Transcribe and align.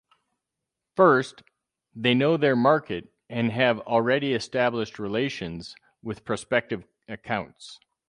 First, 0.95 1.43
they 1.93 2.15
know 2.15 2.35
their 2.35 2.55
market 2.55 3.09
and 3.29 3.51
have 3.51 3.79
already 3.81 4.33
established 4.33 4.97
relations 4.97 5.75
with 6.01 6.25
prospective 6.25 6.87
accounts. 7.07 7.79